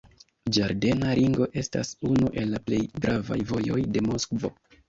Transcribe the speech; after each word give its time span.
Ĝardena 0.55 1.11
ringo 1.19 1.47
estas 1.63 1.91
unu 2.13 2.31
el 2.45 2.57
plej 2.71 2.81
gravaj 3.05 3.41
vojoj 3.55 3.81
de 3.95 4.05
Moskvo. 4.11 4.53